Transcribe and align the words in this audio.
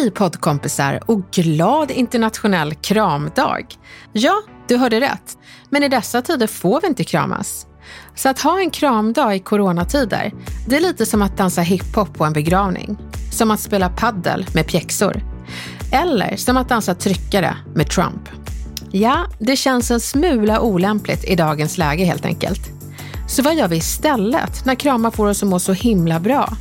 Hej 0.00 0.10
poddkompisar 0.10 1.00
och 1.06 1.30
glad 1.30 1.90
internationell 1.90 2.74
kramdag! 2.74 3.66
Ja, 4.12 4.42
du 4.68 4.76
hörde 4.76 5.00
rätt. 5.00 5.38
Men 5.70 5.82
i 5.82 5.88
dessa 5.88 6.22
tider 6.22 6.46
får 6.46 6.80
vi 6.80 6.86
inte 6.86 7.04
kramas. 7.04 7.66
Så 8.14 8.28
att 8.28 8.40
ha 8.40 8.60
en 8.60 8.70
kramdag 8.70 9.34
i 9.34 9.38
coronatider, 9.38 10.32
det 10.68 10.76
är 10.76 10.80
lite 10.80 11.06
som 11.06 11.22
att 11.22 11.36
dansa 11.36 11.60
hiphop 11.60 12.14
på 12.14 12.24
en 12.24 12.32
begravning. 12.32 12.98
Som 13.32 13.50
att 13.50 13.60
spela 13.60 13.88
paddel 13.88 14.46
med 14.54 14.66
pjäxor. 14.66 15.22
Eller 15.92 16.36
som 16.36 16.56
att 16.56 16.68
dansa 16.68 16.94
tryckare 16.94 17.56
med 17.74 17.90
Trump. 17.90 18.28
Ja, 18.90 19.26
det 19.38 19.56
känns 19.56 19.90
en 19.90 20.00
smula 20.00 20.60
olämpligt 20.60 21.24
i 21.24 21.36
dagens 21.36 21.78
läge 21.78 22.04
helt 22.04 22.24
enkelt. 22.24 22.70
Så 23.28 23.42
vad 23.42 23.54
gör 23.54 23.68
vi 23.68 23.76
istället 23.76 24.64
när 24.64 24.74
kramar 24.74 25.10
får 25.10 25.26
oss 25.26 25.42
att 25.42 25.48
må 25.48 25.58
så 25.58 25.72
himla 25.72 26.20
bra? 26.20 26.56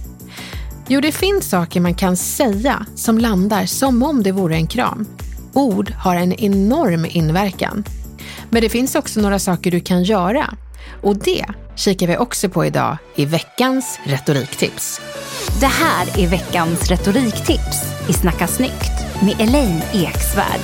Jo, 0.87 1.01
det 1.01 1.11
finns 1.11 1.49
saker 1.49 1.81
man 1.81 1.93
kan 1.93 2.17
säga 2.17 2.85
som 2.95 3.17
landar 3.17 3.65
som 3.65 4.03
om 4.03 4.23
det 4.23 4.31
vore 4.31 4.55
en 4.55 4.67
kram. 4.67 5.05
Ord 5.53 5.91
har 5.91 6.15
en 6.15 6.33
enorm 6.33 7.05
inverkan. 7.05 7.83
Men 8.49 8.61
det 8.61 8.69
finns 8.69 8.95
också 8.95 9.21
några 9.21 9.39
saker 9.39 9.71
du 9.71 9.79
kan 9.79 10.03
göra. 10.03 10.53
Och 11.01 11.17
det 11.17 11.45
kikar 11.75 12.07
vi 12.07 12.17
också 12.17 12.49
på 12.49 12.65
idag 12.65 12.97
i 13.15 13.25
veckans 13.25 13.99
retoriktips. 14.03 15.01
Det 15.59 15.65
här 15.65 16.19
är 16.19 16.27
veckans 16.27 16.89
retoriktips 16.89 18.09
i 18.09 18.13
Snacka 18.13 18.47
snyggt 18.47 19.21
med 19.21 19.41
Elaine 19.41 19.81
Eksvärd. 19.93 20.61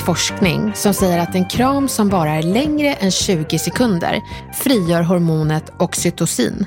Finns 0.00 0.06
forskning 0.06 0.72
som 0.74 0.94
säger 0.94 1.18
att 1.18 1.34
en 1.34 1.48
kram 1.48 1.88
som 1.88 2.08
bara 2.08 2.30
är 2.30 2.42
längre 2.42 2.94
än 2.94 3.10
20 3.10 3.58
sekunder 3.58 4.20
frigör 4.54 5.02
hormonet 5.02 5.72
oxytocin. 5.78 6.66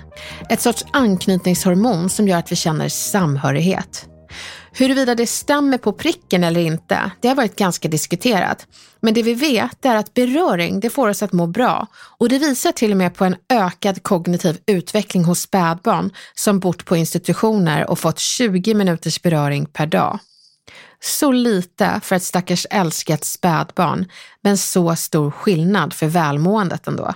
Ett 0.50 0.62
sorts 0.62 0.86
anknytningshormon 0.94 2.10
som 2.10 2.28
gör 2.28 2.38
att 2.38 2.52
vi 2.52 2.56
känner 2.56 2.90
samhörighet. 2.90 4.06
Huruvida 4.72 5.16
det 5.16 5.28
stämmer 5.28 5.78
på 5.78 5.94
pricken 5.94 6.44
eller 6.44 6.62
inte, 6.62 7.12
det 7.22 7.28
har 7.28 7.36
varit 7.36 7.56
ganska 7.56 7.88
diskuterat. 7.88 8.68
Men 9.02 9.14
det 9.14 9.24
vi 9.24 9.34
vet 9.34 9.86
är 9.86 9.96
att 9.96 10.14
beröring 10.14 10.80
det 10.80 10.90
får 10.90 11.10
oss 11.10 11.24
att 11.24 11.34
må 11.34 11.48
bra 11.48 11.88
och 12.20 12.30
det 12.30 12.40
visar 12.40 12.72
till 12.72 12.92
och 12.92 12.98
med 12.98 13.16
på 13.16 13.26
en 13.26 13.36
ökad 13.50 14.04
kognitiv 14.04 14.58
utveckling 14.68 15.24
hos 15.24 15.40
spädbarn 15.40 16.12
som 16.36 16.60
bott 16.60 16.86
på 16.86 16.96
institutioner 16.96 17.90
och 17.90 18.00
fått 18.00 18.20
20 18.20 18.74
minuters 18.74 19.22
beröring 19.22 19.66
per 19.66 19.86
dag. 19.86 20.20
Så 21.00 21.32
lite 21.32 22.00
för 22.04 22.16
ett 22.16 22.24
stackars 22.24 22.68
älskat 22.70 23.24
spädbarn, 23.24 24.06
men 24.42 24.58
så 24.58 24.96
stor 24.96 25.32
skillnad 25.32 25.94
för 25.94 26.08
välmåendet 26.08 26.88
ändå. 26.88 27.14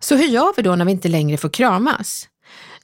Så 0.00 0.16
hur 0.16 0.26
gör 0.26 0.52
vi 0.56 0.62
då 0.62 0.76
när 0.76 0.84
vi 0.84 0.92
inte 0.92 1.08
längre 1.08 1.36
får 1.36 1.48
kramas? 1.48 2.28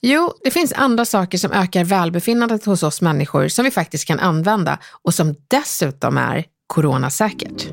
Jo, 0.01 0.33
det 0.43 0.51
finns 0.51 0.73
andra 0.73 1.05
saker 1.05 1.37
som 1.37 1.51
ökar 1.51 1.83
välbefinnandet 1.83 2.65
hos 2.65 2.83
oss 2.83 3.01
människor 3.01 3.47
som 3.47 3.65
vi 3.65 3.71
faktiskt 3.71 4.07
kan 4.07 4.19
använda 4.19 4.79
och 5.03 5.13
som 5.13 5.35
dessutom 5.47 6.17
är 6.17 6.45
coronasäkert. 6.67 7.67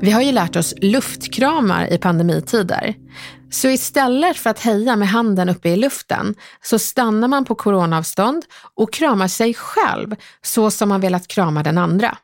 Vi 0.00 0.10
har 0.10 0.22
ju 0.22 0.32
lärt 0.32 0.56
oss 0.56 0.74
luftkramar 0.76 1.92
i 1.92 1.98
pandemitider. 1.98 2.94
Så 3.50 3.68
istället 3.68 4.36
för 4.36 4.50
att 4.50 4.60
heja 4.60 4.96
med 4.96 5.08
handen 5.08 5.48
uppe 5.48 5.68
i 5.68 5.76
luften 5.76 6.34
så 6.62 6.78
stannar 6.78 7.28
man 7.28 7.44
på 7.44 7.54
coronaavstånd 7.54 8.44
och 8.74 8.92
kramar 8.92 9.28
sig 9.28 9.54
själv 9.54 10.16
så 10.42 10.70
som 10.70 10.88
man 10.88 11.00
velat 11.00 11.28
krama 11.28 11.62
den 11.62 11.78
andra. 11.78 12.18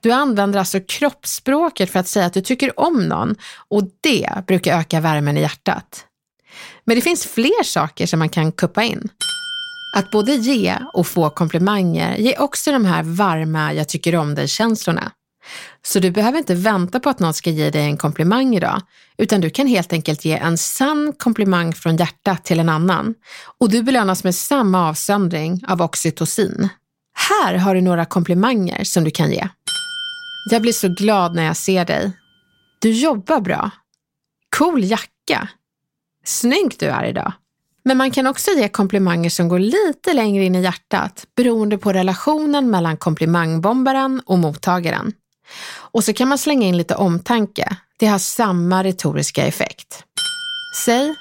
Du 0.00 0.12
använder 0.12 0.58
alltså 0.58 0.80
kroppsspråket 0.88 1.90
för 1.90 1.98
att 1.98 2.08
säga 2.08 2.26
att 2.26 2.34
du 2.34 2.40
tycker 2.40 2.80
om 2.80 3.08
någon 3.08 3.34
och 3.68 3.82
det 4.00 4.30
brukar 4.46 4.78
öka 4.78 5.00
värmen 5.00 5.36
i 5.36 5.40
hjärtat. 5.40 6.04
Men 6.84 6.96
det 6.96 7.02
finns 7.02 7.26
fler 7.26 7.64
saker 7.64 8.06
som 8.06 8.18
man 8.18 8.28
kan 8.28 8.52
kuppa 8.52 8.82
in. 8.82 9.08
Att 9.96 10.10
både 10.10 10.34
ge 10.34 10.76
och 10.92 11.06
få 11.06 11.30
komplimanger 11.30 12.16
ger 12.16 12.40
också 12.40 12.72
de 12.72 12.84
här 12.84 13.02
varma 13.02 13.72
jag 13.72 13.88
tycker 13.88 14.16
om 14.16 14.34
dig-känslorna. 14.34 15.12
Så 15.82 15.98
du 15.98 16.10
behöver 16.10 16.38
inte 16.38 16.54
vänta 16.54 17.00
på 17.00 17.08
att 17.08 17.18
någon 17.18 17.34
ska 17.34 17.50
ge 17.50 17.70
dig 17.70 17.84
en 17.84 17.96
komplimang 17.96 18.56
idag, 18.56 18.82
utan 19.18 19.40
du 19.40 19.50
kan 19.50 19.66
helt 19.66 19.92
enkelt 19.92 20.24
ge 20.24 20.32
en 20.32 20.58
sann 20.58 21.12
komplimang 21.18 21.72
från 21.72 21.96
hjärtat 21.96 22.44
till 22.44 22.60
en 22.60 22.68
annan. 22.68 23.14
Och 23.58 23.70
du 23.70 23.82
belönas 23.82 24.24
med 24.24 24.34
samma 24.34 24.88
avsöndring 24.88 25.64
av 25.68 25.82
oxytocin. 25.82 26.68
Här 27.28 27.54
har 27.54 27.74
du 27.74 27.80
några 27.80 28.04
komplimanger 28.04 28.84
som 28.84 29.04
du 29.04 29.10
kan 29.10 29.30
ge. 29.30 29.48
Jag 30.50 30.62
blir 30.62 30.72
så 30.72 30.88
glad 30.88 31.34
när 31.34 31.44
jag 31.44 31.56
ser 31.56 31.84
dig. 31.84 32.12
Du 32.78 32.90
jobbar 32.90 33.40
bra. 33.40 33.70
Cool 34.56 34.84
jacka. 34.84 35.48
Snygg 36.24 36.76
du 36.78 36.86
är 36.86 37.04
idag. 37.04 37.32
Men 37.84 37.96
man 37.96 38.10
kan 38.10 38.26
också 38.26 38.50
ge 38.50 38.68
komplimanger 38.68 39.30
som 39.30 39.48
går 39.48 39.58
lite 39.58 40.12
längre 40.12 40.44
in 40.44 40.54
i 40.54 40.62
hjärtat 40.62 41.26
beroende 41.36 41.78
på 41.78 41.92
relationen 41.92 42.70
mellan 42.70 42.96
komplimangbombaren 42.96 44.22
och 44.26 44.38
mottagaren. 44.38 45.12
Och 45.68 46.04
så 46.04 46.12
kan 46.12 46.28
man 46.28 46.38
slänga 46.38 46.66
in 46.66 46.76
lite 46.76 46.94
omtanke. 46.94 47.76
Det 47.98 48.06
har 48.06 48.18
samma 48.18 48.84
retoriska 48.84 49.46
effekt. 49.46 50.04
Säg, 50.84 51.14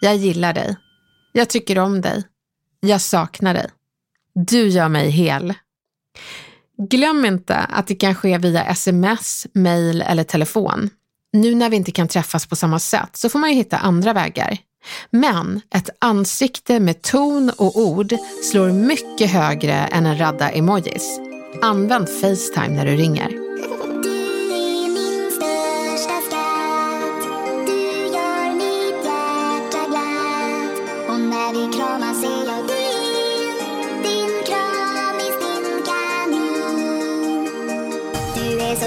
jag 0.00 0.16
gillar 0.16 0.52
dig. 0.52 0.76
Jag 1.32 1.48
tycker 1.48 1.78
om 1.78 2.00
dig. 2.00 2.24
Jag 2.80 3.00
saknar 3.00 3.54
dig. 3.54 3.70
Du 4.34 4.68
gör 4.68 4.88
mig 4.88 5.10
hel. 5.10 5.54
Glöm 6.78 7.24
inte 7.24 7.56
att 7.56 7.86
det 7.86 7.94
kan 7.94 8.14
ske 8.14 8.38
via 8.38 8.64
sms, 8.64 9.46
mail 9.54 10.02
eller 10.02 10.24
telefon. 10.24 10.90
Nu 11.32 11.54
när 11.54 11.70
vi 11.70 11.76
inte 11.76 11.92
kan 11.92 12.08
träffas 12.08 12.46
på 12.46 12.56
samma 12.56 12.78
sätt 12.78 13.16
så 13.16 13.28
får 13.28 13.38
man 13.38 13.50
ju 13.50 13.56
hitta 13.56 13.78
andra 13.78 14.12
vägar. 14.12 14.58
Men 15.10 15.60
ett 15.74 15.90
ansikte 15.98 16.80
med 16.80 17.02
ton 17.02 17.50
och 17.58 17.76
ord 17.76 18.14
slår 18.50 18.72
mycket 18.72 19.30
högre 19.30 19.74
än 19.74 20.06
en 20.06 20.18
radda 20.18 20.50
emojis. 20.50 21.20
Använd 21.62 22.08
Facetime 22.08 22.68
när 22.68 22.86
du 22.86 22.96
ringer. 22.96 23.41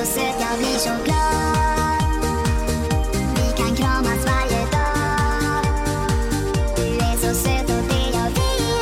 Söt, 0.05 0.35
jag 0.39 0.57
blir 0.57 0.77
så 0.77 0.89
glad 1.03 2.03
Vi 3.35 3.51
kan 3.57 3.75
kramas 3.75 4.25
varje 4.25 4.65
dag 4.71 5.65
Du 6.75 6.81
är 6.83 7.17
så 7.17 7.33
söt 7.35 7.69
och 7.69 7.83
det 7.89 8.09
jag 8.13 8.29
vill 8.29 8.75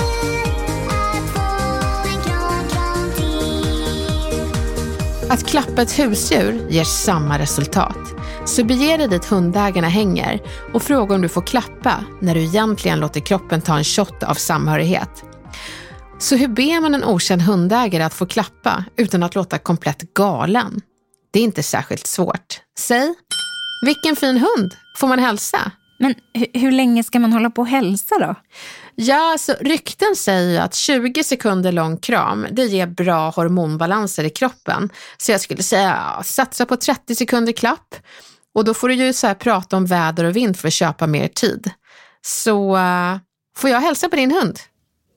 Att 0.89 1.29
få 1.33 1.41
en 2.09 2.21
kram, 2.23 2.67
kram 2.69 3.11
till 3.15 4.51
Att 5.31 5.43
klappa 5.43 5.81
ett 5.81 5.99
husdjur 5.99 6.67
ger 6.69 6.83
samma 6.83 7.39
resultat. 7.39 7.97
Så 8.45 8.63
bege 8.63 8.97
dig 8.97 9.07
dit 9.07 9.25
hundägarna 9.25 9.87
hänger 9.87 10.41
och 10.73 10.83
fråga 10.83 11.15
om 11.15 11.21
du 11.21 11.29
får 11.29 11.41
klappa 11.41 12.05
när 12.21 12.35
du 12.35 12.41
egentligen 12.41 12.99
låter 12.99 13.19
kroppen 13.19 13.61
ta 13.61 13.77
en 13.77 13.83
shot 13.83 14.23
av 14.23 14.33
samhörighet. 14.33 15.23
Så 16.19 16.35
hur 16.35 16.47
ber 16.47 16.81
man 16.81 16.95
en 16.95 17.03
okänd 17.03 17.41
hundägare 17.41 18.03
att 18.03 18.13
få 18.13 18.25
klappa 18.25 18.85
utan 18.95 19.23
att 19.23 19.35
låta 19.35 19.57
komplett 19.57 20.13
galen? 20.13 20.81
Det 21.33 21.39
är 21.39 21.44
inte 21.44 21.63
särskilt 21.63 22.07
svårt. 22.07 22.62
Säg, 22.80 23.13
vilken 23.85 24.15
fin 24.15 24.38
hund, 24.38 24.75
får 24.97 25.07
man 25.07 25.19
hälsa? 25.19 25.71
Men 26.00 26.15
hu- 26.33 26.59
hur 26.59 26.71
länge 26.71 27.03
ska 27.03 27.19
man 27.19 27.33
hålla 27.33 27.50
på 27.50 27.62
och 27.62 27.68
hälsa 27.68 28.15
då? 28.19 28.35
Ja, 28.95 29.31
alltså, 29.31 29.56
rykten 29.62 30.15
säger 30.15 30.51
ju 30.51 30.57
att 30.57 30.75
20 30.75 31.24
sekunder 31.24 31.71
lång 31.71 31.97
kram, 31.97 32.47
det 32.51 32.63
ger 32.65 32.88
bra 32.88 33.30
hormonbalanser 33.30 34.24
i 34.24 34.30
kroppen. 34.30 34.89
Så 35.18 35.31
jag 35.31 35.41
skulle 35.41 35.63
säga, 35.63 36.13
ja, 36.18 36.24
satsa 36.24 36.65
på 36.65 36.75
30 36.75 37.15
sekunder 37.15 37.53
klapp. 37.53 37.95
Och 38.56 38.65
då 38.65 38.74
får 38.74 38.89
du 38.89 38.95
ju 38.95 39.13
så 39.13 39.27
här 39.27 39.33
prata 39.33 39.77
om 39.77 39.86
väder 39.86 40.24
och 40.24 40.36
vind 40.36 40.57
för 40.57 40.68
att 40.68 40.74
köpa 40.74 41.07
mer 41.07 41.27
tid. 41.27 41.71
Så 42.21 42.75
uh, 42.77 43.18
får 43.57 43.69
jag 43.69 43.81
hälsa 43.81 44.09
på 44.09 44.15
din 44.15 44.31
hund? 44.31 44.59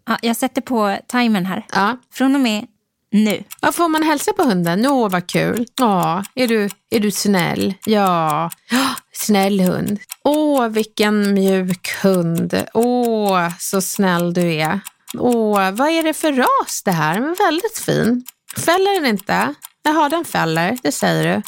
Ja, 0.07 0.19
jag 0.23 0.37
sätter 0.37 0.61
på 0.61 0.99
timern 1.09 1.47
här. 1.47 1.67
Ja. 1.73 1.97
Från 2.13 2.35
och 2.35 2.41
med 2.41 2.67
nu. 3.13 3.45
Ja, 3.61 3.73
får 3.73 3.89
man 3.89 4.03
hälsa 4.03 4.33
på 4.33 4.43
hunden? 4.43 4.87
Åh, 4.87 5.09
vad 5.11 5.27
kul. 5.27 5.67
Ja, 5.77 6.25
är 6.35 6.49
du, 6.49 6.69
är 6.91 7.01
du 7.01 7.11
snäll? 7.11 7.75
Ja, 7.85 8.51
Ja, 8.71 8.87
snäll 9.13 9.61
hund. 9.61 9.99
Åh, 10.25 10.69
vilken 10.69 11.35
mjuk 11.35 11.89
hund. 12.03 12.65
Åh, 12.75 13.49
så 13.59 13.81
snäll 13.81 14.35
du 14.35 14.55
är. 14.55 14.81
Åh, 15.19 15.71
vad 15.71 15.89
är 15.89 16.03
det 16.03 16.15
för 16.15 16.33
ras 16.33 16.83
det 16.85 16.93
här? 16.93 17.21
Men 17.21 17.35
väldigt 17.39 17.79
fin. 17.79 18.25
Fäller 18.57 19.01
den 19.01 19.07
inte? 19.11 19.55
Jaha, 19.85 20.09
den 20.09 20.25
fäller, 20.25 20.79
det 20.83 20.93
säger 20.93 21.37
du. 21.37 21.43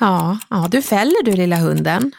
Ja, 0.00 0.38
ja, 0.50 0.68
du 0.70 0.82
fäller 0.82 1.22
du 1.24 1.32
lilla 1.32 1.56
hunden. 1.56 2.12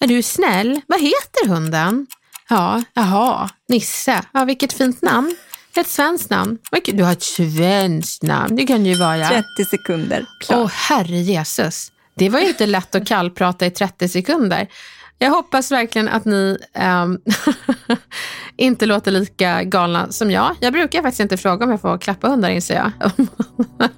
Är 0.00 0.06
du 0.06 0.22
snäll? 0.22 0.80
Vad 0.86 1.00
heter 1.00 1.48
hunden? 1.48 2.06
Ja, 2.48 2.82
jaha, 2.94 3.50
Nisse. 3.68 4.22
Ja, 4.32 4.44
vilket 4.44 4.72
fint 4.72 5.02
namn. 5.02 5.36
Ett 5.76 5.88
svenskt 5.88 6.30
namn. 6.30 6.58
Du 6.84 7.02
har 7.02 7.12
ett 7.12 7.22
svenskt 7.22 8.22
namn. 8.22 8.56
Det 8.56 8.66
kan 8.66 8.86
ju 8.86 8.94
vara... 8.94 9.28
30 9.28 9.44
sekunder. 9.70 10.26
Åh, 10.48 10.66
herre 10.66 11.16
Jesus. 11.16 11.92
Det 12.16 12.28
var 12.28 12.40
ju 12.40 12.48
inte 12.48 12.66
lätt 12.66 12.94
att 12.94 13.06
kallprata 13.06 13.66
i 13.66 13.70
30 13.70 14.08
sekunder. 14.08 14.68
Jag 15.18 15.30
hoppas 15.30 15.72
verkligen 15.72 16.08
att 16.08 16.24
ni 16.24 16.58
ehm, 16.74 17.18
inte 18.56 18.86
låter 18.86 19.10
lika 19.10 19.62
galna 19.62 20.12
som 20.12 20.30
jag. 20.30 20.56
Jag 20.60 20.72
brukar 20.72 21.02
faktiskt 21.02 21.20
inte 21.20 21.36
fråga 21.36 21.64
om 21.64 21.70
jag 21.70 21.80
får 21.80 21.98
klappa 21.98 22.28
hundar 22.28 22.50
inser 22.50 22.74
jag. 22.74 23.12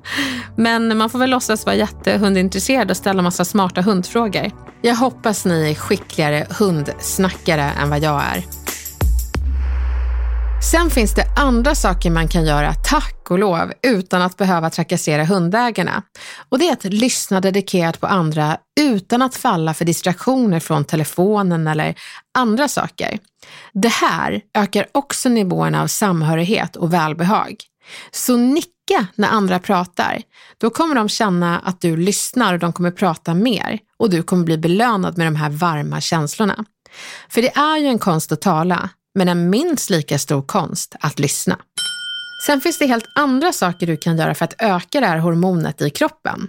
Men 0.57 0.99
man 0.99 1.11
får 1.11 1.19
väl 1.19 1.31
låtsas 1.31 1.67
vara 1.67 1.77
jättehundintresserad 1.77 2.91
och 2.91 2.97
ställa 2.97 3.23
massa 3.23 3.45
smarta 3.45 3.81
hundfrågor. 3.81 4.51
Jag 4.83 4.95
hoppas 4.95 5.45
ni 5.45 5.71
är 5.71 5.75
skickligare 5.75 6.47
hundsnackare 6.59 7.63
än 7.63 7.91
vad 7.91 8.03
jag 8.03 8.23
är. 8.23 8.56
Sen 10.71 10.91
finns 10.91 11.15
det 11.15 11.25
andra 11.37 11.75
saker 11.75 12.11
man 12.11 12.29
kan 12.29 12.45
göra, 12.45 12.75
tack 12.75 13.31
och 13.31 13.39
lov, 13.39 13.73
utan 13.83 14.23
att 14.23 14.37
behöva 14.37 14.71
trakassera 14.71 15.25
hundägarna. 15.25 16.03
Och 16.49 16.59
det 16.59 16.69
är 16.69 16.73
att 16.73 16.85
lyssna 16.85 17.41
dedikerat 17.41 18.01
på 18.01 18.07
andra 18.07 18.57
utan 18.81 19.23
att 19.23 19.35
falla 19.37 19.75
för 19.75 19.85
distraktioner 19.85 20.61
från 20.61 20.85
telefonen 20.85 21.67
eller 21.67 21.95
andra 22.39 22.69
saker. 22.69 23.19
Det 23.73 23.89
här 23.89 24.41
ökar 24.59 24.87
också 24.93 25.29
nivåerna 25.29 25.83
av 25.83 25.87
samhörighet 25.87 26.77
och 26.77 26.93
välbehag. 26.93 27.57
Så 28.11 28.37
nicka 28.37 29.07
när 29.15 29.29
andra 29.29 29.59
pratar. 29.59 30.23
Då 30.59 30.71
kommer 30.71 30.95
de 30.95 31.09
känna 31.09 31.59
att 31.59 31.81
du 31.81 31.97
lyssnar 31.97 32.53
och 32.53 32.59
de 32.59 32.73
kommer 32.73 32.91
prata 32.91 33.35
mer 33.35 33.79
och 33.99 34.11
du 34.11 34.23
kommer 34.23 34.45
bli 34.45 34.59
belönad 34.59 35.19
med 35.19 35.27
de 35.27 35.37
här 35.37 35.51
varma 35.51 36.01
känslorna. 36.01 36.65
För 37.29 37.43
det 37.43 37.57
är 37.57 37.79
ju 37.79 37.87
en 37.87 37.99
konst 37.99 38.33
att 38.33 38.41
tala, 38.41 38.91
men 39.17 39.29
en 39.29 39.51
minst 39.51 39.91
lika 39.91 40.19
stor 40.19 40.43
konst 40.43 40.95
att 41.01 41.19
lyssna. 41.19 41.59
Sen 42.47 42.61
finns 42.61 42.79
det 42.79 42.87
helt 42.87 43.07
andra 43.15 43.53
saker 43.53 43.87
du 43.87 43.97
kan 43.97 44.19
göra 44.19 44.35
för 44.35 44.45
att 44.45 44.55
öka 44.59 45.01
det 45.01 45.07
här 45.07 45.19
hormonet 45.19 45.83
i 45.83 45.91
kroppen. 45.91 46.49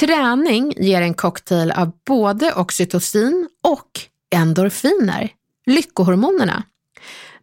Träning 0.00 0.74
ger 0.76 1.02
en 1.02 1.14
cocktail 1.14 1.70
av 1.72 1.92
både 2.06 2.52
oxytocin 2.52 3.48
och 3.62 4.00
endorfiner, 4.34 5.28
lyckohormonerna. 5.66 6.62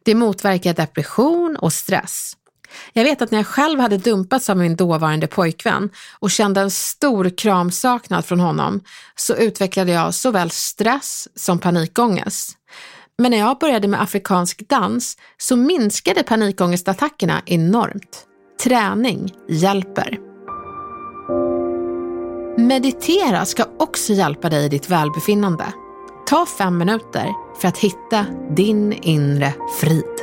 Det 0.03 0.15
motverkar 0.15 0.73
depression 0.73 1.57
och 1.61 1.73
stress. 1.73 2.33
Jag 2.93 3.03
vet 3.03 3.21
att 3.21 3.31
när 3.31 3.39
jag 3.39 3.47
själv 3.47 3.79
hade 3.79 3.97
dumpats 3.97 4.49
av 4.49 4.57
min 4.57 4.75
dåvarande 4.75 5.27
pojkvän 5.27 5.89
och 6.19 6.31
kände 6.31 6.61
en 6.61 6.71
stor 6.71 7.37
kramsaknad 7.37 8.25
från 8.25 8.39
honom 8.39 8.81
så 9.15 9.35
utvecklade 9.35 9.91
jag 9.91 10.13
såväl 10.13 10.51
stress 10.51 11.27
som 11.35 11.59
panikångest. 11.59 12.57
Men 13.21 13.31
när 13.31 13.37
jag 13.37 13.57
började 13.57 13.87
med 13.87 14.01
afrikansk 14.01 14.69
dans 14.69 15.17
så 15.37 15.55
minskade 15.55 16.23
panikångestattackerna 16.23 17.41
enormt. 17.45 18.25
Träning 18.63 19.33
hjälper. 19.49 20.19
Meditera 22.57 23.45
ska 23.45 23.63
också 23.79 24.13
hjälpa 24.13 24.49
dig 24.49 24.65
i 24.65 24.69
ditt 24.69 24.89
välbefinnande. 24.89 25.65
Ta 26.27 26.45
fem 26.45 26.77
minuter 26.77 27.33
för 27.61 27.67
att 27.67 27.77
hitta 27.77 28.25
din 28.55 28.93
inre 28.93 29.53
frid. 29.79 30.15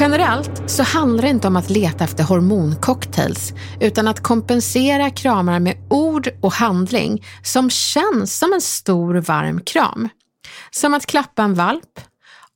Generellt 0.00 0.62
så 0.66 0.82
handlar 0.82 1.22
det 1.22 1.28
inte 1.28 1.48
om 1.48 1.56
att 1.56 1.70
leta 1.70 2.04
efter 2.04 2.24
hormoncocktails 2.24 3.52
utan 3.80 4.08
att 4.08 4.22
kompensera 4.22 5.10
kramar 5.10 5.58
med 5.58 5.76
ord 5.90 6.28
och 6.40 6.52
handling 6.52 7.24
som 7.42 7.70
känns 7.70 8.38
som 8.38 8.52
en 8.52 8.60
stor 8.60 9.14
varm 9.14 9.60
kram. 9.60 10.08
Som 10.70 10.94
att 10.94 11.06
klappa 11.06 11.42
en 11.42 11.54
valp, 11.54 12.00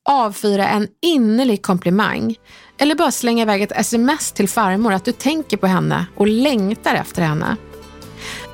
avfyra 0.08 0.68
en 0.68 0.88
innerlig 1.02 1.62
komplimang 1.62 2.36
eller 2.78 2.94
bara 2.94 3.10
slänga 3.10 3.42
iväg 3.42 3.62
ett 3.62 3.72
sms 3.76 4.32
till 4.32 4.48
farmor 4.48 4.92
att 4.92 5.04
du 5.04 5.12
tänker 5.12 5.56
på 5.56 5.66
henne 5.66 6.06
och 6.16 6.28
längtar 6.28 6.94
efter 6.94 7.22
henne. 7.22 7.56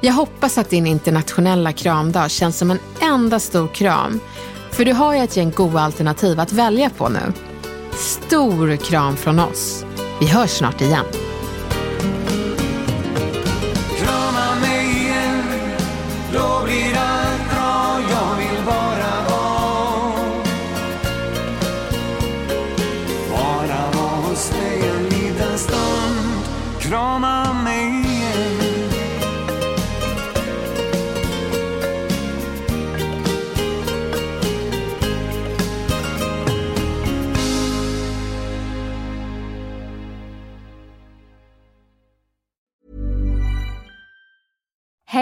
Jag 0.01 0.13
hoppas 0.13 0.59
att 0.59 0.71
din 0.71 0.87
internationella 0.87 1.73
kramdag 1.73 2.31
känns 2.31 2.59
som 2.59 2.71
en 2.71 2.81
enda 3.01 3.41
stor 3.41 3.69
kram 3.69 4.21
för 4.71 4.85
du 4.85 4.93
har 4.93 5.15
ju 5.15 5.21
ett 5.21 5.37
gäng 5.37 5.51
goda 5.51 5.81
alternativ 5.81 6.41
att 6.41 6.53
välja 6.53 6.91
på 6.91 7.09
nu. 7.09 7.33
Stor 8.27 8.77
kram 8.77 9.17
från 9.17 9.39
oss. 9.39 9.85
Vi 10.21 10.27
hörs 10.27 10.51
snart 10.51 10.81
igen. 10.81 11.05